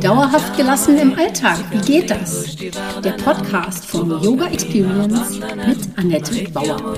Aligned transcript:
Dauerhaft 0.00 0.56
gelassen 0.56 0.96
im 0.96 1.12
Alltag, 1.12 1.58
wie 1.70 1.80
geht 1.80 2.10
das? 2.10 2.56
Der 2.56 3.12
Podcast 3.22 3.84
von 3.84 4.08
Yoga 4.22 4.46
Experience 4.46 5.38
mit 5.38 5.98
Annette 5.98 6.50
Bauer. 6.52 6.94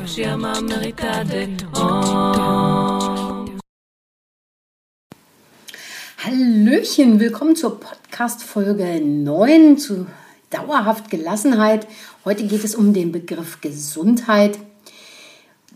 Hallöchen, 6.19 7.19
willkommen 7.19 7.57
zur 7.57 7.81
Podcast 7.81 8.45
Folge 8.45 9.01
9 9.05 9.79
zu 9.79 10.07
Dauerhaft 10.51 11.11
Gelassenheit. 11.11 11.89
Heute 12.25 12.47
geht 12.47 12.63
es 12.63 12.77
um 12.77 12.95
den 12.95 13.11
Begriff 13.11 13.61
Gesundheit. 13.61 14.61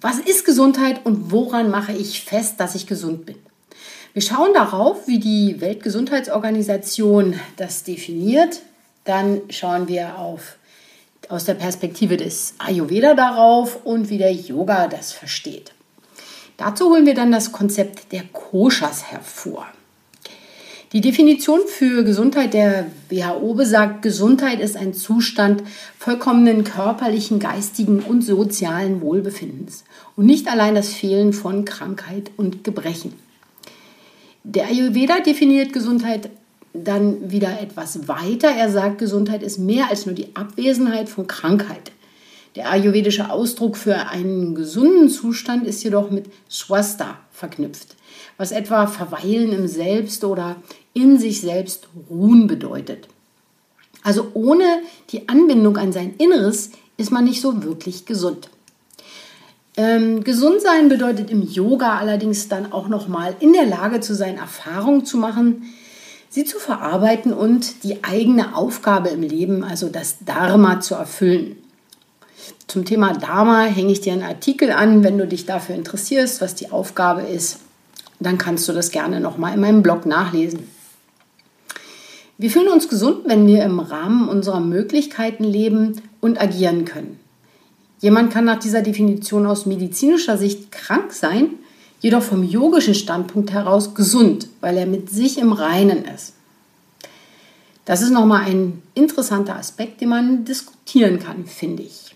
Was 0.04 0.18
ist 0.18 0.44
Gesundheit 0.44 1.06
und 1.06 1.32
woran 1.32 1.70
mache 1.70 1.92
ich 1.92 2.24
fest, 2.24 2.60
dass 2.60 2.74
ich 2.74 2.86
gesund 2.86 3.24
bin? 3.24 3.36
Wir 4.12 4.20
schauen 4.20 4.52
darauf, 4.52 5.08
wie 5.08 5.18
die 5.18 5.62
Weltgesundheitsorganisation 5.62 7.40
das 7.56 7.84
definiert. 7.84 8.60
Dann 9.04 9.40
schauen 9.48 9.88
wir 9.88 10.18
auf, 10.18 10.56
aus 11.30 11.46
der 11.46 11.54
Perspektive 11.54 12.18
des 12.18 12.52
Ayurveda 12.58 13.14
darauf 13.14 13.86
und 13.86 14.10
wie 14.10 14.18
der 14.18 14.34
Yoga 14.34 14.88
das 14.88 15.12
versteht. 15.12 15.72
Dazu 16.58 16.90
holen 16.90 17.06
wir 17.06 17.14
dann 17.14 17.32
das 17.32 17.50
Konzept 17.50 18.12
der 18.12 18.24
Koshas 18.24 19.10
hervor. 19.10 19.66
Die 20.94 21.00
Definition 21.00 21.58
für 21.66 22.04
Gesundheit 22.04 22.54
der 22.54 22.86
WHO 23.10 23.54
besagt, 23.54 24.02
Gesundheit 24.02 24.60
ist 24.60 24.76
ein 24.76 24.94
Zustand 24.94 25.64
vollkommenen 25.98 26.62
körperlichen, 26.62 27.40
geistigen 27.40 27.98
und 27.98 28.22
sozialen 28.22 29.00
Wohlbefindens 29.00 29.82
und 30.14 30.26
nicht 30.26 30.46
allein 30.46 30.76
das 30.76 30.90
Fehlen 30.92 31.32
von 31.32 31.64
Krankheit 31.64 32.30
und 32.36 32.62
Gebrechen. 32.62 33.12
Der 34.44 34.68
Ayurveda 34.68 35.18
definiert 35.18 35.72
Gesundheit 35.72 36.30
dann 36.72 37.28
wieder 37.28 37.60
etwas 37.60 38.06
weiter. 38.06 38.50
Er 38.50 38.70
sagt, 38.70 38.98
Gesundheit 38.98 39.42
ist 39.42 39.58
mehr 39.58 39.90
als 39.90 40.06
nur 40.06 40.14
die 40.14 40.36
Abwesenheit 40.36 41.08
von 41.08 41.26
Krankheit. 41.26 41.90
Der 42.54 42.70
ayurvedische 42.70 43.30
Ausdruck 43.30 43.76
für 43.76 44.10
einen 44.10 44.54
gesunden 44.54 45.08
Zustand 45.08 45.66
ist 45.66 45.82
jedoch 45.82 46.12
mit 46.12 46.26
Swasta 46.48 47.18
verknüpft, 47.32 47.96
was 48.36 48.52
etwa 48.52 48.86
Verweilen 48.86 49.52
im 49.52 49.68
Selbst 49.68 50.24
oder 50.24 50.56
in 50.92 51.18
sich 51.18 51.40
selbst 51.40 51.88
ruhen 52.10 52.46
bedeutet. 52.46 53.08
Also 54.02 54.28
ohne 54.34 54.64
die 55.10 55.28
Anbindung 55.28 55.76
an 55.76 55.92
sein 55.92 56.14
Inneres 56.18 56.70
ist 56.96 57.10
man 57.10 57.24
nicht 57.24 57.40
so 57.40 57.62
wirklich 57.62 58.06
gesund. 58.06 58.50
Ähm, 59.76 60.22
gesund 60.22 60.60
sein 60.60 60.88
bedeutet 60.88 61.30
im 61.30 61.42
Yoga 61.42 61.98
allerdings 61.98 62.48
dann 62.48 62.70
auch 62.72 62.86
nochmal 62.86 63.34
in 63.40 63.52
der 63.52 63.66
Lage 63.66 64.00
zu 64.00 64.14
sein, 64.14 64.36
Erfahrungen 64.36 65.04
zu 65.04 65.16
machen, 65.16 65.64
sie 66.28 66.44
zu 66.44 66.60
verarbeiten 66.60 67.32
und 67.32 67.82
die 67.82 68.04
eigene 68.04 68.54
Aufgabe 68.54 69.08
im 69.08 69.22
Leben, 69.22 69.64
also 69.64 69.88
das 69.88 70.18
Dharma, 70.24 70.80
zu 70.80 70.94
erfüllen. 70.94 71.56
Zum 72.68 72.84
Thema 72.84 73.14
Dharma 73.14 73.64
hänge 73.64 73.92
ich 73.92 74.00
dir 74.00 74.12
einen 74.12 74.22
Artikel 74.22 74.70
an, 74.70 75.02
wenn 75.02 75.18
du 75.18 75.26
dich 75.26 75.44
dafür 75.46 75.74
interessierst, 75.74 76.40
was 76.40 76.54
die 76.54 76.70
Aufgabe 76.70 77.22
ist. 77.22 77.58
Dann 78.20 78.38
kannst 78.38 78.68
du 78.68 78.72
das 78.72 78.90
gerne 78.90 79.20
nochmal 79.20 79.54
in 79.54 79.60
meinem 79.60 79.82
Blog 79.82 80.06
nachlesen. 80.06 80.68
Wir 82.36 82.50
fühlen 82.50 82.68
uns 82.68 82.88
gesund, 82.88 83.22
wenn 83.26 83.46
wir 83.46 83.62
im 83.64 83.78
Rahmen 83.78 84.28
unserer 84.28 84.60
Möglichkeiten 84.60 85.44
leben 85.44 86.02
und 86.20 86.40
agieren 86.40 86.84
können. 86.84 87.20
Jemand 88.00 88.32
kann 88.32 88.44
nach 88.44 88.58
dieser 88.58 88.82
Definition 88.82 89.46
aus 89.46 89.66
medizinischer 89.66 90.36
Sicht 90.36 90.72
krank 90.72 91.12
sein, 91.12 91.50
jedoch 92.00 92.22
vom 92.22 92.42
yogischen 92.42 92.94
Standpunkt 92.94 93.52
heraus 93.52 93.94
gesund, 93.94 94.48
weil 94.60 94.76
er 94.76 94.86
mit 94.86 95.10
sich 95.10 95.38
im 95.38 95.52
Reinen 95.52 96.04
ist. 96.04 96.34
Das 97.84 98.02
ist 98.02 98.10
nochmal 98.10 98.44
ein 98.44 98.82
interessanter 98.94 99.56
Aspekt, 99.56 100.00
den 100.00 100.08
man 100.08 100.44
diskutieren 100.44 101.18
kann, 101.18 101.46
finde 101.46 101.82
ich. 101.82 102.14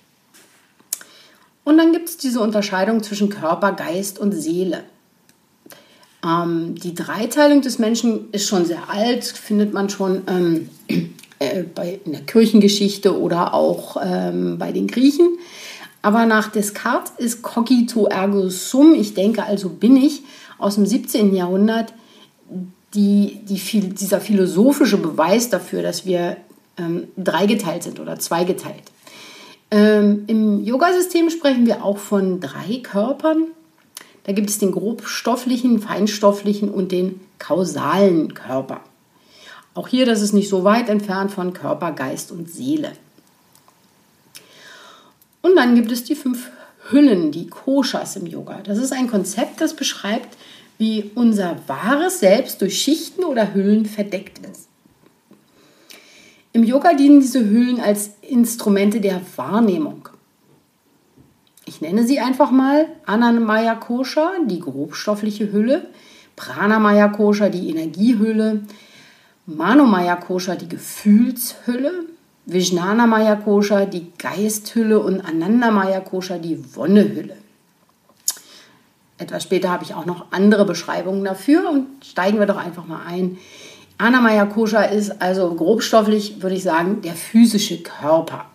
Und 1.64 1.78
dann 1.78 1.92
gibt 1.92 2.08
es 2.08 2.16
diese 2.16 2.40
Unterscheidung 2.40 3.02
zwischen 3.02 3.28
Körper, 3.28 3.72
Geist 3.72 4.18
und 4.18 4.32
Seele. 4.32 4.84
Ähm, 6.24 6.74
die 6.74 6.94
Dreiteilung 6.94 7.62
des 7.62 7.78
Menschen 7.78 8.30
ist 8.32 8.48
schon 8.48 8.64
sehr 8.64 8.90
alt, 8.90 9.24
findet 9.24 9.72
man 9.72 9.88
schon 9.88 10.22
ähm, 10.26 10.68
äh, 11.38 11.62
bei, 11.62 12.00
in 12.04 12.12
der 12.12 12.22
Kirchengeschichte 12.22 13.18
oder 13.18 13.54
auch 13.54 13.96
ähm, 14.02 14.58
bei 14.58 14.72
den 14.72 14.88
Griechen. 14.88 15.38
Aber 16.02 16.26
nach 16.26 16.50
Descartes 16.50 17.12
ist 17.18 17.42
cogito 17.42 18.06
ergo 18.06 18.48
sum, 18.48 18.94
ich 18.94 19.14
denke 19.14 19.44
also 19.44 19.68
bin 19.68 19.96
ich, 19.96 20.22
aus 20.58 20.76
dem 20.76 20.86
17. 20.86 21.34
Jahrhundert 21.34 21.92
die, 22.94 23.40
die, 23.44 23.80
dieser 23.90 24.20
philosophische 24.20 24.96
Beweis 24.96 25.50
dafür, 25.50 25.82
dass 25.82 26.06
wir 26.06 26.36
ähm, 26.78 27.08
dreigeteilt 27.16 27.82
sind 27.82 28.00
oder 28.00 28.18
zweigeteilt. 28.18 28.84
Ähm, 29.70 30.24
Im 30.26 30.64
Yoga-System 30.64 31.30
sprechen 31.30 31.66
wir 31.66 31.84
auch 31.84 31.98
von 31.98 32.40
drei 32.40 32.78
Körpern. 32.82 33.48
Da 34.28 34.34
gibt 34.34 34.50
es 34.50 34.58
den 34.58 34.72
grobstofflichen, 34.72 35.80
feinstofflichen 35.80 36.68
und 36.68 36.92
den 36.92 37.18
kausalen 37.38 38.34
Körper. 38.34 38.82
Auch 39.72 39.88
hier, 39.88 40.04
das 40.04 40.20
ist 40.20 40.34
nicht 40.34 40.50
so 40.50 40.64
weit 40.64 40.90
entfernt 40.90 41.30
von 41.30 41.54
Körper, 41.54 41.92
Geist 41.92 42.30
und 42.30 42.50
Seele. 42.50 42.92
Und 45.40 45.56
dann 45.56 45.74
gibt 45.74 45.90
es 45.90 46.04
die 46.04 46.14
fünf 46.14 46.50
Hüllen, 46.90 47.32
die 47.32 47.46
Koshas 47.46 48.16
im 48.16 48.26
Yoga. 48.26 48.60
Das 48.64 48.76
ist 48.76 48.92
ein 48.92 49.08
Konzept, 49.08 49.62
das 49.62 49.74
beschreibt, 49.74 50.36
wie 50.76 51.10
unser 51.14 51.56
wahres 51.66 52.20
Selbst 52.20 52.60
durch 52.60 52.78
Schichten 52.82 53.24
oder 53.24 53.54
Hüllen 53.54 53.86
verdeckt 53.86 54.44
ist. 54.46 54.68
Im 56.52 56.64
Yoga 56.64 56.92
dienen 56.92 57.20
diese 57.20 57.48
Hüllen 57.48 57.80
als 57.80 58.10
Instrumente 58.20 59.00
der 59.00 59.22
Wahrnehmung. 59.36 60.10
Ich 61.68 61.82
nenne 61.82 62.06
sie 62.06 62.18
einfach 62.18 62.50
mal 62.50 62.86
Anamaya 63.04 63.74
Kosha, 63.74 64.32
die 64.46 64.58
grobstoffliche 64.58 65.52
Hülle, 65.52 65.86
Pranamaya 66.34 67.08
Kosha, 67.08 67.50
die 67.50 67.68
Energiehülle, 67.68 68.62
Manomaya 69.44 70.16
Kosha, 70.16 70.56
die 70.56 70.68
Gefühlshülle, 70.70 71.92
Vijnanamaya 72.46 73.36
Kosha, 73.36 73.84
die 73.84 74.10
Geisthülle 74.16 74.98
und 74.98 75.20
Anandamaya 75.20 76.00
Kosha, 76.00 76.38
die 76.38 76.74
Wonnehülle. 76.74 77.36
Etwas 79.18 79.42
später 79.42 79.68
habe 79.68 79.84
ich 79.84 79.92
auch 79.92 80.06
noch 80.06 80.32
andere 80.32 80.64
Beschreibungen 80.64 81.22
dafür 81.22 81.68
und 81.68 82.02
steigen 82.02 82.38
wir 82.38 82.46
doch 82.46 82.56
einfach 82.56 82.86
mal 82.86 83.02
ein. 83.06 83.36
Anamaya 83.98 84.46
Kosha 84.46 84.84
ist 84.84 85.20
also 85.20 85.54
grobstofflich, 85.54 86.40
würde 86.40 86.56
ich 86.56 86.62
sagen, 86.62 87.02
der 87.02 87.14
physische 87.14 87.82
Körper. 87.82 88.46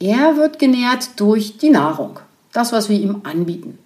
Er 0.00 0.36
wird 0.36 0.58
genährt 0.58 1.10
durch 1.16 1.58
die 1.58 1.70
Nahrung, 1.70 2.20
das, 2.52 2.72
was 2.72 2.88
wir 2.88 2.98
ihm 2.98 3.20
anbieten. 3.24 3.78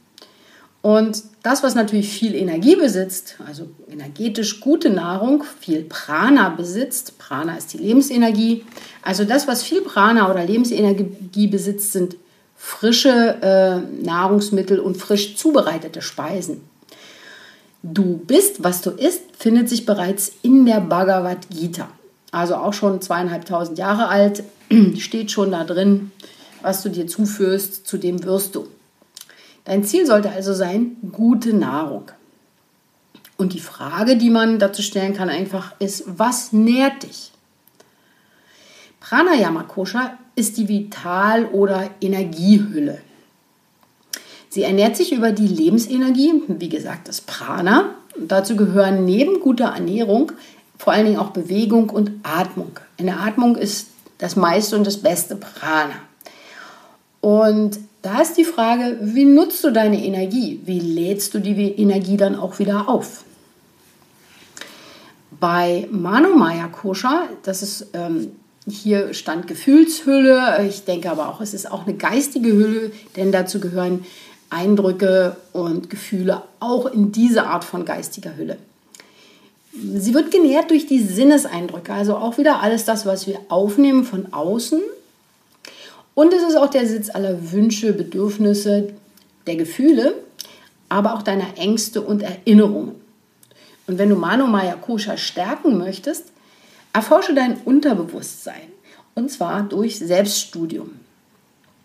Und 0.82 1.22
das, 1.44 1.62
was 1.62 1.76
natürlich 1.76 2.08
viel 2.08 2.34
Energie 2.34 2.74
besitzt, 2.74 3.36
also 3.46 3.68
energetisch 3.88 4.60
gute 4.60 4.90
Nahrung, 4.90 5.44
viel 5.60 5.84
Prana 5.84 6.48
besitzt, 6.48 7.18
Prana 7.18 7.56
ist 7.56 7.72
die 7.72 7.78
Lebensenergie, 7.78 8.64
also 9.00 9.24
das, 9.24 9.46
was 9.46 9.62
viel 9.62 9.82
Prana 9.82 10.28
oder 10.28 10.44
Lebensenergie 10.44 11.46
besitzt, 11.46 11.92
sind 11.92 12.16
frische 12.56 13.10
äh, 13.42 14.04
Nahrungsmittel 14.04 14.80
und 14.80 14.96
frisch 14.96 15.36
zubereitete 15.36 16.02
Speisen. 16.02 16.62
Du 17.82 18.18
bist, 18.18 18.62
was 18.62 18.82
du 18.82 18.90
isst, 18.90 19.22
findet 19.36 19.68
sich 19.68 19.86
bereits 19.86 20.32
in 20.42 20.66
der 20.66 20.80
Bhagavad 20.80 21.48
Gita. 21.50 21.88
Also 22.30 22.54
auch 22.54 22.72
schon 22.72 23.00
zweieinhalbtausend 23.00 23.78
Jahre 23.78 24.08
alt, 24.08 24.44
steht 24.98 25.30
schon 25.30 25.50
da 25.50 25.64
drin, 25.64 26.10
was 26.62 26.82
du 26.82 26.88
dir 26.88 27.06
zuführst, 27.06 27.86
zu 27.86 27.98
dem 27.98 28.24
wirst 28.24 28.54
du. 28.54 28.68
Dein 29.64 29.84
Ziel 29.84 30.06
sollte 30.06 30.30
also 30.30 30.54
sein, 30.54 30.96
gute 31.12 31.54
Nahrung. 31.54 32.10
Und 33.36 33.54
die 33.54 33.60
Frage, 33.60 34.16
die 34.16 34.30
man 34.30 34.58
dazu 34.58 34.82
stellen 34.82 35.14
kann, 35.14 35.28
einfach 35.28 35.74
ist, 35.78 36.04
was 36.06 36.52
nährt 36.52 37.02
dich? 37.02 37.32
Pranayama 39.00 39.64
Kosha 39.64 40.16
ist 40.36 40.56
die 40.58 40.68
Vital- 40.68 41.46
oder 41.46 41.90
Energiehülle. 42.00 43.00
Sie 44.48 44.62
ernährt 44.62 44.96
sich 44.96 45.12
über 45.12 45.32
die 45.32 45.48
Lebensenergie, 45.48 46.42
wie 46.46 46.68
gesagt, 46.68 47.08
das 47.08 47.20
Prana. 47.20 47.94
Und 48.14 48.30
dazu 48.30 48.54
gehören 48.54 49.04
neben 49.04 49.40
guter 49.40 49.66
Ernährung 49.66 50.32
vor 50.76 50.92
allen 50.92 51.06
Dingen 51.06 51.18
auch 51.18 51.30
Bewegung 51.30 51.90
und 51.90 52.10
Atmung. 52.24 52.72
In 52.96 53.06
der 53.06 53.20
Atmung 53.20 53.56
ist 53.56 53.91
das 54.22 54.36
meiste 54.36 54.76
und 54.76 54.86
das 54.86 54.98
beste 54.98 55.34
Prana. 55.34 55.96
Und 57.20 57.80
da 58.02 58.20
ist 58.20 58.36
die 58.36 58.44
Frage, 58.44 58.98
wie 59.00 59.24
nutzt 59.24 59.64
du 59.64 59.72
deine 59.72 60.04
Energie? 60.04 60.60
Wie 60.64 60.78
lädst 60.78 61.34
du 61.34 61.40
die 61.40 61.72
Energie 61.72 62.16
dann 62.16 62.36
auch 62.36 62.60
wieder 62.60 62.88
auf? 62.88 63.24
Bei 65.40 65.88
Manomaya 65.90 66.68
Kosha, 66.68 67.24
das 67.42 67.64
ist 67.64 67.88
ähm, 67.94 68.30
hier 68.68 69.12
stand 69.12 69.48
Gefühlshülle, 69.48 70.66
ich 70.68 70.84
denke 70.84 71.10
aber 71.10 71.28
auch, 71.28 71.40
es 71.40 71.52
ist 71.52 71.68
auch 71.68 71.84
eine 71.84 71.96
geistige 71.96 72.52
Hülle, 72.52 72.92
denn 73.16 73.32
dazu 73.32 73.58
gehören 73.58 74.06
Eindrücke 74.50 75.36
und 75.52 75.90
Gefühle 75.90 76.42
auch 76.60 76.86
in 76.86 77.10
diese 77.10 77.46
Art 77.46 77.64
von 77.64 77.84
geistiger 77.84 78.36
Hülle. 78.36 78.58
Sie 79.72 80.12
wird 80.12 80.30
genährt 80.30 80.70
durch 80.70 80.86
die 80.86 81.00
Sinneseindrücke, 81.00 81.92
also 81.92 82.16
auch 82.16 82.36
wieder 82.36 82.60
alles 82.60 82.84
das, 82.84 83.06
was 83.06 83.26
wir 83.26 83.40
aufnehmen 83.48 84.04
von 84.04 84.32
außen. 84.32 84.80
Und 86.14 86.34
es 86.34 86.42
ist 86.42 86.56
auch 86.56 86.68
der 86.68 86.86
Sitz 86.86 87.08
aller 87.08 87.52
Wünsche, 87.52 87.94
Bedürfnisse, 87.94 88.92
der 89.46 89.56
Gefühle, 89.56 90.14
aber 90.90 91.14
auch 91.14 91.22
deiner 91.22 91.56
Ängste 91.56 92.02
und 92.02 92.22
Erinnerungen. 92.22 92.96
Und 93.86 93.98
wenn 93.98 94.10
du 94.10 94.16
Mano 94.16 94.46
Maya 94.46 94.74
Kosha 94.74 95.16
stärken 95.16 95.78
möchtest, 95.78 96.26
erforsche 96.92 97.34
dein 97.34 97.56
Unterbewusstsein. 97.64 98.70
Und 99.14 99.30
zwar 99.30 99.62
durch 99.62 99.98
Selbststudium. 99.98 101.01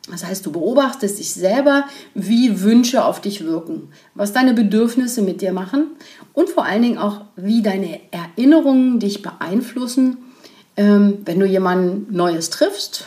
Das 0.09 0.25
heißt, 0.25 0.45
du 0.45 0.51
beobachtest 0.51 1.19
dich 1.19 1.33
selber, 1.33 1.85
wie 2.13 2.61
Wünsche 2.61 3.03
auf 3.03 3.19
dich 3.19 3.43
wirken, 3.43 3.89
was 4.15 4.31
deine 4.31 4.53
Bedürfnisse 4.53 5.21
mit 5.21 5.41
dir 5.41 5.51
machen 5.51 5.87
und 6.33 6.49
vor 6.49 6.65
allen 6.65 6.81
Dingen 6.81 6.97
auch, 6.97 7.21
wie 7.35 7.61
deine 7.61 7.99
Erinnerungen 8.11 8.99
dich 8.99 9.21
beeinflussen, 9.21 10.17
ähm, 10.77 11.19
wenn 11.25 11.39
du 11.39 11.45
jemanden 11.45 12.15
Neues 12.15 12.49
triffst. 12.49 13.05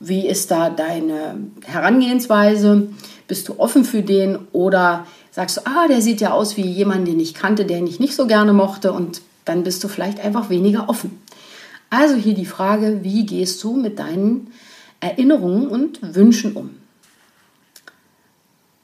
Wie 0.00 0.26
ist 0.26 0.50
da 0.50 0.68
deine 0.68 1.36
Herangehensweise? 1.64 2.88
Bist 3.28 3.48
du 3.48 3.60
offen 3.60 3.84
für 3.84 4.02
den 4.02 4.36
oder 4.50 5.06
sagst 5.30 5.58
du, 5.58 5.60
ah, 5.64 5.86
der 5.88 6.02
sieht 6.02 6.20
ja 6.20 6.32
aus 6.32 6.56
wie 6.56 6.66
jemand, 6.66 7.06
den 7.06 7.20
ich 7.20 7.34
kannte, 7.34 7.64
den 7.66 7.86
ich 7.86 8.00
nicht 8.00 8.16
so 8.16 8.26
gerne 8.26 8.52
mochte 8.52 8.92
und 8.92 9.22
dann 9.44 9.62
bist 9.62 9.82
du 9.84 9.88
vielleicht 9.88 10.18
einfach 10.20 10.50
weniger 10.50 10.88
offen. 10.88 11.20
Also 11.88 12.14
hier 12.14 12.34
die 12.34 12.46
Frage, 12.46 13.00
wie 13.02 13.26
gehst 13.26 13.62
du 13.62 13.76
mit 13.76 13.98
deinen 13.98 14.50
Erinnerungen 15.02 15.66
und 15.66 16.14
Wünschen 16.14 16.52
um. 16.52 16.70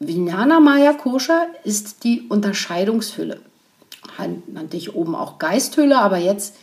Vijnana 0.01 0.61
Maya 0.61 0.93
Kosha 0.93 1.47
ist 1.65 2.05
die 2.05 2.27
Unterscheidungshülle. 2.29 3.41
Nannte 4.47 4.77
ich 4.77 4.95
oben 4.95 5.15
auch 5.15 5.39
Geisthülle, 5.39 5.99
aber 5.99 6.19
jetzt 6.19 6.57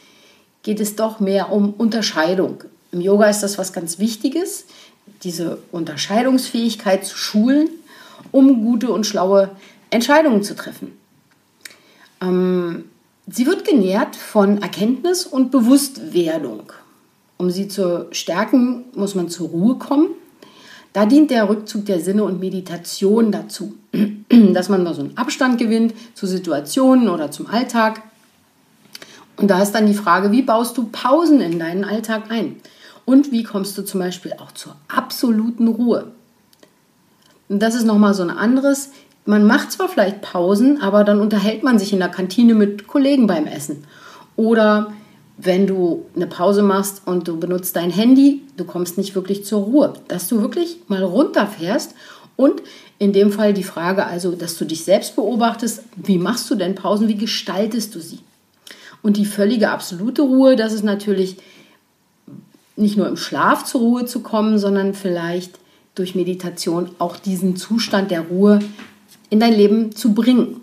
geht 0.63 0.79
es 0.81 0.95
doch 0.95 1.19
mehr 1.19 1.51
um 1.51 1.73
Unterscheidung. 1.73 2.63
Im 2.91 2.99
Yoga 2.99 3.29
ist 3.29 3.41
das 3.41 3.57
was 3.57 3.71
ganz 3.71 3.97
Wichtiges, 3.97 4.65
diese 5.23 5.59
Unterscheidungsfähigkeit 5.71 7.05
zu 7.05 7.17
schulen, 7.17 7.69
um 8.31 8.63
gute 8.63 8.91
und 8.91 9.05
schlaue 9.05 9.51
Entscheidungen 9.89 10.43
zu 10.43 10.55
treffen. 10.55 10.97
Ähm, 12.21 12.85
sie 13.27 13.45
wird 13.45 13.65
genährt 13.65 14.17
von 14.17 14.61
Erkenntnis 14.61 15.25
und 15.25 15.51
Bewusstwerdung. 15.51 16.73
Um 17.37 17.49
sie 17.49 17.67
zu 17.67 18.07
stärken, 18.11 18.85
muss 18.93 19.15
man 19.15 19.29
zur 19.29 19.49
Ruhe 19.49 19.75
kommen. 19.75 20.09
Da 20.93 21.05
dient 21.05 21.31
der 21.31 21.49
Rückzug 21.49 21.85
der 21.85 21.99
Sinne 21.99 22.23
und 22.23 22.39
Meditation 22.39 23.31
dazu, 23.31 23.73
dass 24.53 24.69
man 24.69 24.83
mal 24.83 24.93
so 24.93 25.01
einen 25.01 25.17
Abstand 25.17 25.57
gewinnt 25.57 25.93
zu 26.13 26.25
Situationen 26.25 27.09
oder 27.09 27.31
zum 27.31 27.47
Alltag. 27.47 28.01
Und 29.35 29.49
da 29.49 29.61
ist 29.61 29.73
dann 29.73 29.87
die 29.87 29.93
Frage, 29.93 30.31
wie 30.31 30.41
baust 30.41 30.77
du 30.77 30.85
Pausen 30.85 31.41
in 31.41 31.59
deinen 31.59 31.83
Alltag 31.83 32.31
ein? 32.31 32.55
Und 33.03 33.31
wie 33.31 33.43
kommst 33.43 33.77
du 33.77 33.83
zum 33.83 33.99
Beispiel 33.99 34.33
auch 34.39 34.53
zur 34.53 34.75
absoluten 34.87 35.67
Ruhe? 35.67 36.11
Und 37.49 37.61
das 37.61 37.75
ist 37.75 37.85
nochmal 37.85 38.13
so 38.13 38.23
ein 38.23 38.31
anderes. 38.31 38.91
Man 39.25 39.45
macht 39.45 39.71
zwar 39.71 39.89
vielleicht 39.89 40.21
Pausen, 40.21 40.81
aber 40.81 41.03
dann 41.03 41.19
unterhält 41.19 41.63
man 41.63 41.77
sich 41.77 41.93
in 41.93 41.99
der 41.99 42.09
Kantine 42.09 42.55
mit 42.55 42.87
Kollegen 42.87 43.27
beim 43.27 43.47
Essen. 43.47 43.83
Oder 44.35 44.93
wenn 45.37 45.67
du 45.67 46.05
eine 46.15 46.27
Pause 46.27 46.63
machst 46.63 47.01
und 47.05 47.27
du 47.27 47.37
benutzt 47.39 47.75
dein 47.75 47.91
Handy, 47.91 48.43
du 48.57 48.63
kommst 48.63 48.97
nicht 48.97 49.15
wirklich 49.15 49.45
zur 49.45 49.63
Ruhe. 49.63 49.93
Dass 50.07 50.27
du 50.27 50.41
wirklich 50.41 50.77
mal 50.87 51.03
runterfährst 51.03 51.93
und 52.35 52.61
in 52.97 53.11
dem 53.11 53.31
Fall 53.31 53.53
die 53.53 53.63
Frage 53.63 54.05
also, 54.05 54.31
dass 54.31 54.57
du 54.57 54.65
dich 54.65 54.85
selbst 54.85 55.15
beobachtest, 55.15 55.83
wie 55.97 56.17
machst 56.17 56.49
du 56.49 56.55
denn 56.55 56.75
Pausen, 56.75 57.07
wie 57.07 57.17
gestaltest 57.17 57.93
du 57.95 57.99
sie? 57.99 58.19
Und 59.01 59.17
die 59.17 59.25
völlige 59.25 59.69
absolute 59.69 60.21
Ruhe, 60.21 60.55
das 60.55 60.73
ist 60.73 60.83
natürlich 60.83 61.37
nicht 62.77 62.97
nur 62.97 63.07
im 63.07 63.17
Schlaf 63.17 63.65
zur 63.65 63.81
Ruhe 63.81 64.05
zu 64.05 64.21
kommen, 64.21 64.57
sondern 64.57 64.93
vielleicht 64.93 65.59
durch 65.95 66.15
Meditation 66.15 66.89
auch 66.99 67.17
diesen 67.17 67.55
Zustand 67.55 68.11
der 68.11 68.21
Ruhe 68.21 68.59
in 69.29 69.39
dein 69.39 69.53
Leben 69.53 69.95
zu 69.95 70.13
bringen. 70.13 70.61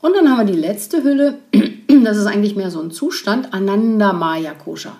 Und 0.00 0.14
dann 0.14 0.30
haben 0.30 0.46
wir 0.46 0.52
die 0.52 0.60
letzte 0.60 1.02
Hülle, 1.02 1.38
das 2.04 2.16
ist 2.16 2.26
eigentlich 2.26 2.56
mehr 2.56 2.70
so 2.70 2.80
ein 2.80 2.90
Zustand, 2.90 3.52
Ananda 3.52 4.12
Maya 4.12 4.54
Kosha. 4.54 4.96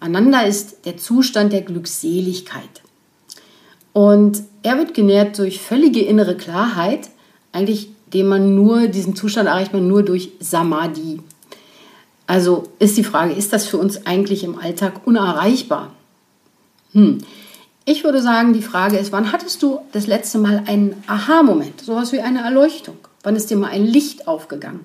Ananda 0.00 0.40
ist 0.40 0.84
der 0.86 0.96
Zustand 0.96 1.52
der 1.52 1.62
Glückseligkeit. 1.62 2.82
Und 3.92 4.42
er 4.62 4.78
wird 4.78 4.94
genährt 4.94 5.38
durch 5.38 5.60
völlige 5.60 6.00
innere 6.00 6.36
Klarheit, 6.36 7.10
eigentlich 7.52 7.90
den 8.12 8.26
man 8.26 8.54
nur, 8.54 8.88
diesen 8.88 9.14
Zustand 9.14 9.48
erreicht 9.48 9.72
man 9.72 9.86
nur 9.86 10.02
durch 10.02 10.32
Samadhi. 10.40 11.20
Also 12.26 12.64
ist 12.78 12.96
die 12.96 13.04
Frage, 13.04 13.32
ist 13.34 13.52
das 13.52 13.66
für 13.66 13.78
uns 13.78 14.06
eigentlich 14.06 14.44
im 14.44 14.58
Alltag 14.58 15.06
unerreichbar? 15.06 15.92
Hm. 16.92 17.18
Ich 17.84 18.04
würde 18.04 18.22
sagen, 18.22 18.52
die 18.52 18.62
Frage 18.62 18.96
ist, 18.96 19.12
wann 19.12 19.32
hattest 19.32 19.62
du 19.62 19.80
das 19.92 20.06
letzte 20.06 20.38
Mal 20.38 20.62
einen 20.66 21.02
Aha-Moment, 21.06 21.80
sowas 21.80 22.12
wie 22.12 22.20
eine 22.20 22.42
Erleuchtung? 22.42 22.96
Wann 23.22 23.36
ist 23.36 23.50
dir 23.50 23.56
mal 23.56 23.70
ein 23.70 23.86
Licht 23.86 24.28
aufgegangen? 24.28 24.80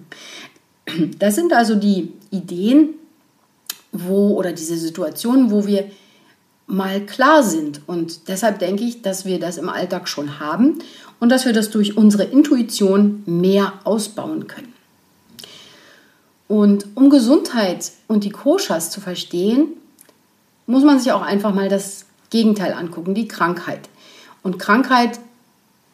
Das 1.19 1.35
sind 1.35 1.51
also 1.51 1.75
die 1.75 2.13
Ideen, 2.31 2.91
wo 3.91 4.35
oder 4.37 4.53
diese 4.53 4.77
Situationen, 4.77 5.51
wo 5.51 5.67
wir 5.67 5.91
mal 6.65 7.01
klar 7.05 7.43
sind. 7.43 7.81
Und 7.87 8.27
deshalb 8.27 8.59
denke 8.59 8.83
ich, 8.83 9.01
dass 9.01 9.25
wir 9.25 9.39
das 9.39 9.57
im 9.57 9.69
Alltag 9.69 10.07
schon 10.07 10.39
haben 10.39 10.79
und 11.19 11.29
dass 11.29 11.45
wir 11.45 11.53
das 11.53 11.71
durch 11.71 11.97
unsere 11.97 12.23
Intuition 12.23 13.23
mehr 13.25 13.73
ausbauen 13.83 14.47
können. 14.47 14.73
Und 16.47 16.87
um 16.95 17.09
Gesundheit 17.09 17.91
und 18.07 18.23
die 18.23 18.29
Koshas 18.29 18.89
zu 18.89 19.01
verstehen, 19.01 19.69
muss 20.65 20.83
man 20.83 20.99
sich 20.99 21.11
auch 21.11 21.21
einfach 21.21 21.53
mal 21.53 21.69
das 21.69 22.05
Gegenteil 22.29 22.73
angucken, 22.73 23.13
die 23.13 23.27
Krankheit. 23.27 23.89
Und 24.43 24.59
Krankheit 24.59 25.19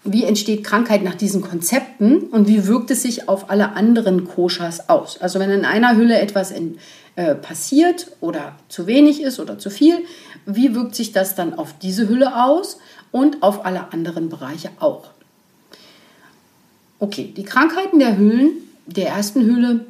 wie 0.04 0.26
entsteht 0.26 0.64
Krankheit 0.64 1.04
nach 1.04 1.16
diesen 1.16 1.42
Konzepten 1.42 2.24
und 2.24 2.48
wie 2.48 2.68
wirkt 2.68 2.92
es 2.92 3.04
sich 3.04 3.30
auf 3.30 3.50
alle 3.50 3.74
anderen 3.74 4.26
Koshas 4.28 4.90
aus. 4.90 5.20
Also 5.22 5.40
wenn 5.40 5.50
in 5.50 5.66
einer 5.66 5.96
Hülle 5.96 6.20
etwas 6.20 6.52
in, 6.52 6.78
äh, 7.16 7.36
passiert 7.36 8.08
oder 8.20 8.56
zu 8.68 8.86
wenig 8.86 9.22
ist 9.22 9.40
oder 9.40 9.58
zu 9.60 9.70
viel, 9.70 10.00
wie 10.46 10.76
wirkt 10.76 10.96
sich 10.96 11.14
das 11.14 11.36
dann 11.36 11.54
auf 11.54 11.74
diese 11.82 12.10
Hülle 12.10 12.44
aus 12.44 12.80
und 13.12 13.44
auf 13.44 13.66
alle 13.66 13.94
anderen 13.94 14.30
Bereiche 14.30 14.70
auch. 14.80 15.06
Okay, 17.00 17.34
die 17.36 17.44
Krankheiten 17.44 18.00
der 18.00 18.18
Hüllen, 18.18 18.52
der 18.86 19.10
ersten 19.10 19.42
Hülle, 19.46 19.86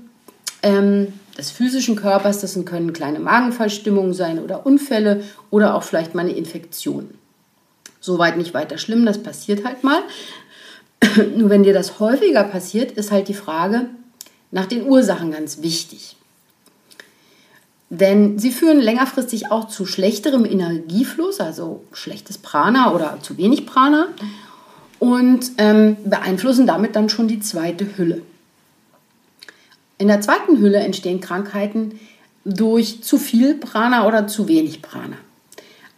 ähm, 0.61 1.13
des 1.37 1.49
physischen 1.49 1.95
Körpers, 1.95 2.41
das 2.41 2.57
können 2.65 2.93
kleine 2.93 3.19
Magenverstimmungen 3.19 4.13
sein 4.13 4.39
oder 4.39 4.65
Unfälle 4.65 5.23
oder 5.49 5.75
auch 5.75 5.83
vielleicht 5.83 6.13
mal 6.13 6.21
eine 6.21 6.33
Infektion. 6.33 7.09
Soweit 8.03 8.35
nicht 8.35 8.53
weiter 8.53 8.77
schlimm, 8.77 9.05
das 9.05 9.23
passiert 9.23 9.63
halt 9.63 9.85
mal. 9.85 10.01
Nur 11.37 11.49
wenn 11.49 11.63
dir 11.63 11.71
das 11.73 12.01
häufiger 12.01 12.43
passiert, 12.43 12.91
ist 12.91 13.11
halt 13.11 13.29
die 13.29 13.33
Frage 13.33 13.85
nach 14.51 14.65
den 14.65 14.85
Ursachen 14.85 15.31
ganz 15.31 15.61
wichtig. 15.61 16.17
Denn 17.89 18.37
sie 18.37 18.51
führen 18.51 18.81
längerfristig 18.81 19.51
auch 19.51 19.69
zu 19.69 19.85
schlechterem 19.85 20.43
Energiefluss, 20.43 21.39
also 21.39 21.85
schlechtes 21.93 22.37
Prana 22.37 22.93
oder 22.93 23.19
zu 23.21 23.37
wenig 23.37 23.65
Prana 23.65 24.07
und 24.99 25.51
ähm, 25.57 25.95
beeinflussen 26.03 26.67
damit 26.67 26.97
dann 26.97 27.07
schon 27.07 27.29
die 27.29 27.39
zweite 27.39 27.97
Hülle. 27.97 28.21
In 29.97 30.09
der 30.09 30.19
zweiten 30.19 30.57
Hülle 30.59 30.79
entstehen 30.79 31.21
Krankheiten 31.21 31.97
durch 32.43 33.01
zu 33.01 33.17
viel 33.17 33.55
Prana 33.55 34.05
oder 34.05 34.27
zu 34.27 34.49
wenig 34.49 34.81
Prana. 34.81 35.15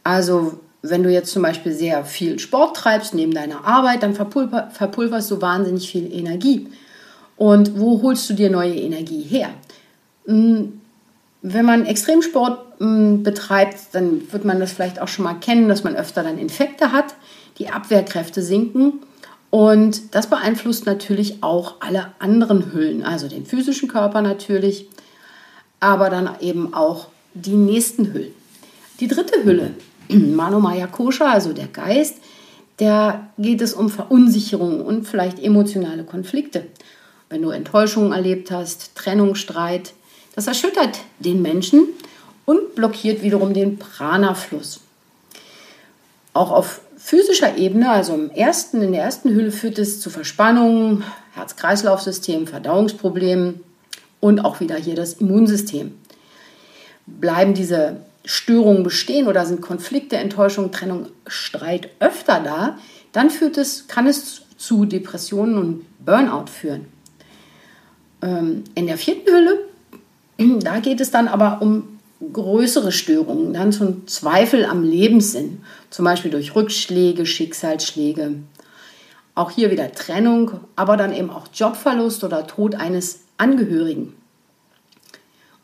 Also 0.03 0.59
wenn 0.89 1.03
du 1.03 1.09
jetzt 1.09 1.31
zum 1.31 1.41
Beispiel 1.41 1.73
sehr 1.73 2.05
viel 2.05 2.39
Sport 2.39 2.77
treibst 2.77 3.13
neben 3.13 3.33
deiner 3.33 3.65
Arbeit, 3.65 4.03
dann 4.03 4.15
verpulver, 4.15 4.69
verpulverst 4.71 5.31
du 5.31 5.41
wahnsinnig 5.41 5.89
viel 5.89 6.11
Energie. 6.11 6.67
Und 7.37 7.79
wo 7.79 8.01
holst 8.01 8.29
du 8.29 8.33
dir 8.33 8.49
neue 8.49 8.75
Energie 8.75 9.21
her? 9.21 9.49
Hm, 10.25 10.81
wenn 11.41 11.65
man 11.65 11.85
Extremsport 11.85 12.79
hm, 12.79 13.23
betreibt, 13.23 13.77
dann 13.93 14.31
wird 14.31 14.45
man 14.45 14.59
das 14.59 14.71
vielleicht 14.71 14.99
auch 15.01 15.07
schon 15.07 15.25
mal 15.25 15.35
kennen, 15.35 15.69
dass 15.69 15.83
man 15.83 15.95
öfter 15.95 16.23
dann 16.23 16.37
Infekte 16.37 16.91
hat, 16.91 17.15
die 17.57 17.69
Abwehrkräfte 17.69 18.41
sinken. 18.41 18.93
Und 19.49 20.15
das 20.15 20.27
beeinflusst 20.27 20.85
natürlich 20.85 21.43
auch 21.43 21.75
alle 21.79 22.07
anderen 22.19 22.73
Hüllen, 22.73 23.03
also 23.03 23.27
den 23.27 23.45
physischen 23.45 23.87
Körper 23.87 24.21
natürlich, 24.21 24.87
aber 25.79 26.09
dann 26.09 26.29
eben 26.41 26.73
auch 26.73 27.07
die 27.33 27.55
nächsten 27.55 28.11
Hüllen. 28.11 28.33
Die 28.99 29.07
dritte 29.07 29.43
Hülle 29.43 29.71
Manomaya 30.09 30.88
Kosha, 30.88 31.31
also 31.31 31.53
der 31.53 31.67
Geist, 31.67 32.17
da 32.77 33.29
geht 33.38 33.62
es 33.62 33.74
um 33.74 33.89
Verunsicherung 33.89 34.81
und 34.81 35.07
vielleicht 35.07 35.39
emotionale 35.39 36.03
Konflikte. 36.03 36.65
Wenn 37.29 37.41
du 37.41 37.50
Enttäuschungen 37.50 38.12
erlebt 38.12 38.51
hast, 38.51 38.95
Trennung, 38.95 39.35
Streit, 39.35 39.93
das 40.35 40.47
erschüttert 40.47 41.00
den 41.19 41.41
Menschen 41.41 41.88
und 42.45 42.75
blockiert 42.75 43.24
wiederum 43.24 43.53
den 43.53 43.79
Prana-Fluss. 43.79 44.81
Auch 46.33 46.51
auf 46.51 46.81
physischer 46.97 47.57
Ebene, 47.57 47.89
also 47.89 48.13
im 48.13 48.29
ersten, 48.29 48.81
in 48.81 48.91
der 48.91 49.03
ersten 49.03 49.29
Hülle, 49.29 49.51
führt 49.51 49.79
es 49.79 50.01
zu 50.01 50.09
Verspannungen, 50.09 51.03
Herz-Kreislauf-System, 51.33 52.47
Verdauungsproblemen 52.47 53.62
und 54.19 54.39
auch 54.43 54.59
wieder 54.59 54.75
hier 54.75 54.95
das 54.95 55.13
Immunsystem. 55.13 55.97
Bleiben 57.05 57.53
diese 57.53 57.97
Störungen 58.25 58.84
bestehen 58.84 59.27
oder 59.27 59.46
sind 59.46 59.62
Konflikte, 59.62 60.17
Enttäuschung, 60.17 60.72
Trennung, 60.72 61.08
Streit 61.27 61.89
öfter 62.00 62.41
da, 62.41 62.77
dann 63.12 63.29
führt 63.29 63.58
es, 63.58 63.88
kann 63.88 64.08
es 64.08 64.41
zu 64.58 64.86
Depressionen 64.86 65.58
und 65.58 66.05
Burnout 66.05 66.48
führen. 66.48 66.88
Ähm, 68.22 68.63
in 68.74 68.88
der 68.88 68.98
vierten 68.98 69.32
Hülle, 69.32 69.60
da 70.62 70.79
geht 70.79 71.01
es 71.01 71.12
dann 71.12 71.27
aber 71.27 71.62
um 71.62 72.00
größere 72.34 72.91
Störungen, 72.91 73.53
dann 73.53 73.72
zum 73.72 74.08
Zweifel 74.08 74.65
am 74.65 74.84
Lebenssinn, 74.84 75.62
zum 75.89 76.05
Beispiel 76.05 76.32
durch 76.32 76.55
Rückschläge, 76.55 77.25
Schicksalsschläge. 77.25 78.36
Auch 79.36 79.51
hier 79.51 79.70
wieder 79.70 79.91
Trennung, 79.91 80.62
aber 80.75 80.96
dann 80.98 81.13
eben 81.13 81.29
auch 81.29 81.48
Jobverlust 81.53 82.24
oder 82.24 82.48
Tod 82.48 82.75
eines 82.75 83.20
Angehörigen. 83.38 84.13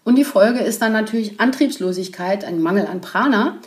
Und 0.04 0.16
die 0.16 0.24
Folge 0.24 0.60
ist 0.60 0.82
dann 0.82 0.94
natürlich 0.94 1.40
Antriebslosigkeit, 1.40 2.44
ein 2.44 2.62
Mangel 2.62 2.88
an 2.88 3.02
Prana. 3.02 3.58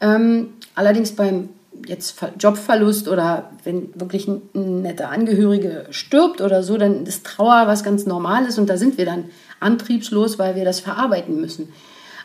Ähm, 0.00 0.54
allerdings 0.74 1.12
beim 1.12 1.50
jetzt 1.86 2.18
Jobverlust 2.38 3.08
oder 3.08 3.50
wenn 3.64 3.90
wirklich 3.94 4.26
ein, 4.28 4.42
ein 4.54 4.82
netter 4.82 5.10
Angehörige 5.10 5.86
stirbt 5.90 6.40
oder 6.40 6.62
so, 6.62 6.76
dann 6.76 7.04
ist 7.04 7.26
Trauer 7.26 7.66
was 7.66 7.84
ganz 7.84 8.06
Normales 8.06 8.58
und 8.58 8.68
da 8.68 8.76
sind 8.76 8.98
wir 8.98 9.04
dann 9.04 9.24
antriebslos, 9.60 10.38
weil 10.38 10.54
wir 10.56 10.64
das 10.64 10.80
verarbeiten 10.80 11.40
müssen. 11.40 11.72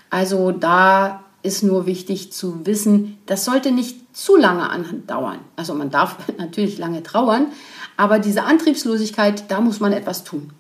Also 0.10 0.52
da 0.52 1.24
ist 1.44 1.64
nur 1.64 1.86
wichtig 1.86 2.32
zu 2.32 2.66
wissen, 2.66 3.18
das 3.26 3.46
sollte 3.46 3.72
nicht 3.72 4.16
zu 4.16 4.36
lange 4.36 4.70
andauern. 4.70 5.40
Also 5.56 5.74
man 5.74 5.90
darf 5.90 6.18
natürlich 6.38 6.78
lange 6.78 7.04
trauern, 7.04 7.48
aber 7.98 8.20
diese 8.20 8.44
Antriebslosigkeit, 8.44 9.50
da 9.50 9.62
muss 9.62 9.80
man 9.80 9.94
etwas 9.94 10.24
tun. 10.24 10.52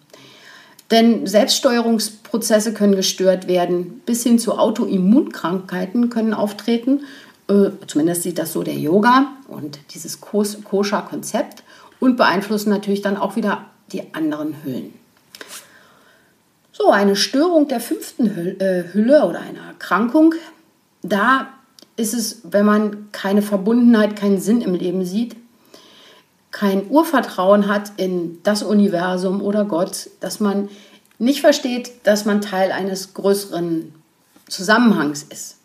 Denn 0.91 1.25
Selbststeuerungsprozesse 1.25 2.74
können 2.74 2.95
gestört 2.95 3.48
werden, 3.48 4.01
bis 4.05 4.24
hin 4.24 4.39
zu 4.39 4.57
Autoimmunkrankheiten 4.57 6.10
können 6.10 6.33
auftreten. 6.33 7.01
Äh, 7.48 7.69
zumindest 7.88 8.24
sieht 8.24 8.38
das 8.38 8.51
so 8.51 8.62
der 8.62 8.75
Yoga 8.75 9.27
und 9.48 9.79
dieses 9.93 10.19
Koscher-Konzept 10.19 11.63
und 12.01 12.17
beeinflussen 12.17 12.69
natürlich 12.69 13.01
dann 13.01 13.15
auch 13.15 13.38
wieder 13.38 13.65
die 13.93 14.13
anderen 14.13 14.63
Hüllen. 14.63 14.93
So, 16.74 16.89
eine 16.89 17.15
Störung 17.15 17.67
der 17.67 17.79
fünften 17.79 18.60
äh, 18.60 18.86
Hülle 18.91 19.25
oder 19.25 19.39
eine 19.39 19.60
Erkrankung, 19.60 20.36
da 21.03 21.48
ist 21.95 22.13
es, 22.13 22.41
wenn 22.43 22.65
man 22.65 23.12
keine 23.12 23.41
Verbundenheit, 23.41 24.15
keinen 24.15 24.39
Sinn 24.39 24.62
im 24.62 24.74
Leben 24.74 25.05
sieht, 25.05 25.36
kein 26.51 26.89
Urvertrauen 26.89 27.67
hat 27.67 27.93
in 27.98 28.39
das 28.43 28.62
Universum 28.62 29.41
oder 29.41 29.65
Gott, 29.65 30.10
dass 30.20 30.39
man 30.39 30.70
nicht 31.17 31.41
versteht, 31.41 31.91
dass 32.03 32.25
man 32.25 32.41
Teil 32.41 32.72
eines 32.72 33.13
größeren 33.13 33.93
Zusammenhangs 34.48 35.24
ist. 35.24 35.58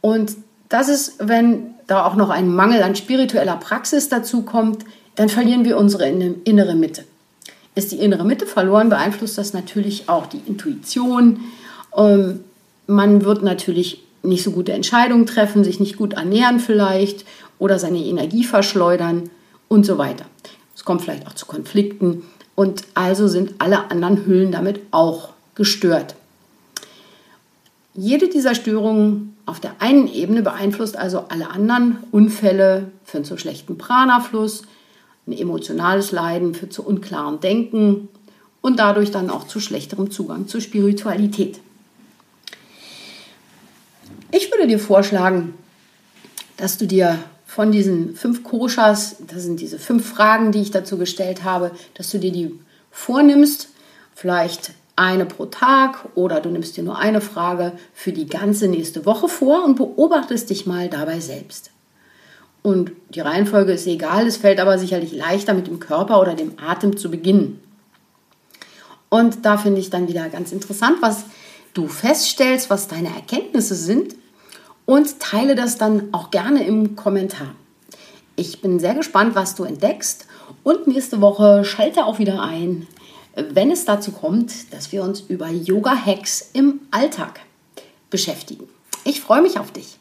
Und 0.00 0.32
das 0.68 0.88
ist, 0.88 1.14
wenn 1.18 1.74
da 1.86 2.04
auch 2.04 2.16
noch 2.16 2.30
ein 2.30 2.52
Mangel 2.52 2.82
an 2.82 2.96
spiritueller 2.96 3.56
Praxis 3.56 4.08
dazu 4.08 4.42
kommt, 4.42 4.84
dann 5.14 5.28
verlieren 5.28 5.64
wir 5.64 5.78
unsere 5.78 6.08
innere 6.08 6.74
Mitte. 6.74 7.04
Ist 7.74 7.92
die 7.92 7.98
innere 7.98 8.24
Mitte 8.24 8.46
verloren, 8.46 8.88
beeinflusst 8.88 9.38
das 9.38 9.52
natürlich 9.52 10.08
auch 10.08 10.26
die 10.26 10.42
Intuition. 10.46 11.40
Ähm, 11.96 12.40
man 12.86 13.24
wird 13.24 13.42
natürlich 13.42 14.02
nicht 14.22 14.42
so 14.42 14.50
gute 14.50 14.72
Entscheidungen 14.72 15.26
treffen, 15.26 15.62
sich 15.62 15.78
nicht 15.78 15.96
gut 15.96 16.14
ernähren 16.14 16.58
vielleicht 16.58 17.24
oder 17.58 17.78
seine 17.78 17.98
Energie 17.98 18.44
verschleudern 18.44 19.30
und 19.68 19.86
so 19.86 19.98
weiter. 19.98 20.26
Es 20.74 20.84
kommt 20.84 21.02
vielleicht 21.02 21.26
auch 21.26 21.34
zu 21.34 21.46
Konflikten 21.46 22.22
und 22.54 22.84
also 22.94 23.28
sind 23.28 23.54
alle 23.58 23.90
anderen 23.90 24.26
Hüllen 24.26 24.52
damit 24.52 24.80
auch 24.90 25.30
gestört. 25.54 26.14
Jede 27.94 28.28
dieser 28.28 28.54
Störungen 28.54 29.36
auf 29.46 29.60
der 29.60 29.76
einen 29.78 30.12
Ebene 30.12 30.42
beeinflusst 30.42 30.96
also 30.96 31.26
alle 31.28 31.50
anderen 31.50 31.98
Unfälle, 32.10 32.90
führen 33.04 33.24
zu 33.24 33.38
schlechtem 33.38 33.78
Pranafluss, 33.78 34.64
ein 35.26 35.32
emotionales 35.32 36.12
Leiden 36.12 36.54
führt 36.54 36.72
zu 36.72 36.84
unklaren 36.84 37.40
Denken 37.40 38.08
und 38.60 38.78
dadurch 38.78 39.10
dann 39.10 39.30
auch 39.30 39.46
zu 39.46 39.60
schlechterem 39.60 40.10
Zugang 40.10 40.46
zur 40.46 40.60
Spiritualität. 40.60 41.60
Ich 44.30 44.50
würde 44.52 44.66
dir 44.66 44.78
vorschlagen, 44.78 45.54
dass 46.56 46.78
du 46.78 46.86
dir 46.86 47.18
von 47.56 47.72
diesen 47.72 48.14
fünf 48.14 48.44
Koshas, 48.44 49.16
das 49.28 49.44
sind 49.44 49.60
diese 49.60 49.78
fünf 49.78 50.06
Fragen, 50.06 50.52
die 50.52 50.60
ich 50.60 50.72
dazu 50.72 50.98
gestellt 50.98 51.42
habe, 51.42 51.70
dass 51.94 52.10
du 52.10 52.18
dir 52.18 52.30
die 52.30 52.60
vornimmst, 52.90 53.70
vielleicht 54.14 54.72
eine 54.94 55.24
pro 55.24 55.46
Tag 55.46 56.04
oder 56.14 56.42
du 56.42 56.50
nimmst 56.50 56.76
dir 56.76 56.84
nur 56.84 56.98
eine 56.98 57.22
Frage 57.22 57.72
für 57.94 58.12
die 58.12 58.26
ganze 58.26 58.68
nächste 58.68 59.06
Woche 59.06 59.26
vor 59.30 59.64
und 59.64 59.76
beobachtest 59.76 60.50
dich 60.50 60.66
mal 60.66 60.90
dabei 60.90 61.18
selbst. 61.20 61.70
Und 62.60 62.92
die 63.08 63.20
Reihenfolge 63.20 63.72
ist 63.72 63.86
egal, 63.86 64.26
es 64.26 64.36
fällt 64.36 64.60
aber 64.60 64.78
sicherlich 64.78 65.12
leichter 65.12 65.54
mit 65.54 65.66
dem 65.66 65.80
Körper 65.80 66.20
oder 66.20 66.34
dem 66.34 66.58
Atem 66.58 66.98
zu 66.98 67.10
beginnen. 67.10 67.58
Und 69.08 69.46
da 69.46 69.56
finde 69.56 69.80
ich 69.80 69.88
dann 69.88 70.08
wieder 70.08 70.28
ganz 70.28 70.52
interessant, 70.52 70.98
was 71.00 71.24
du 71.72 71.88
feststellst, 71.88 72.68
was 72.68 72.86
deine 72.86 73.08
Erkenntnisse 73.08 73.76
sind 73.76 74.14
und 74.86 75.20
teile 75.20 75.54
das 75.54 75.76
dann 75.76 76.08
auch 76.12 76.30
gerne 76.30 76.64
im 76.64 76.96
Kommentar. 76.96 77.54
Ich 78.36 78.62
bin 78.62 78.78
sehr 78.78 78.94
gespannt, 78.94 79.34
was 79.34 79.54
du 79.54 79.64
entdeckst 79.64 80.26
und 80.62 80.86
nächste 80.86 81.20
Woche 81.20 81.64
schalte 81.64 82.06
auch 82.06 82.18
wieder 82.18 82.42
ein, 82.42 82.86
wenn 83.36 83.70
es 83.70 83.84
dazu 83.84 84.12
kommt, 84.12 84.72
dass 84.72 84.92
wir 84.92 85.02
uns 85.02 85.20
über 85.20 85.50
Yoga-Hacks 85.50 86.50
im 86.54 86.80
Alltag 86.90 87.40
beschäftigen. 88.08 88.68
Ich 89.04 89.20
freue 89.20 89.42
mich 89.42 89.58
auf 89.58 89.72
dich. 89.72 89.98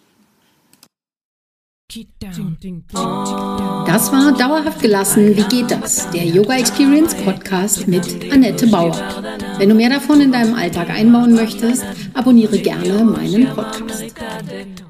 Das 3.86 4.12
war 4.12 4.34
Dauerhaft 4.34 4.82
gelassen. 4.82 5.38
Wie 5.38 5.44
geht 5.44 5.70
das? 5.70 6.10
Der 6.10 6.26
Yoga 6.26 6.56
Experience 6.58 7.14
Podcast 7.14 7.88
mit 7.88 8.34
Annette 8.34 8.68
Bauer. 8.68 8.98
Wenn 9.60 9.70
du 9.70 9.76
mehr 9.76 9.90
davon 9.90 10.20
in 10.20 10.32
deinem 10.32 10.56
Alltag 10.56 10.90
einbauen 10.90 11.36
möchtest, 11.36 11.86
abonniere 12.14 12.58
gerne 12.58 13.04
meinen 13.04 13.54
Podcast. 13.54 14.16
garden 14.36 14.85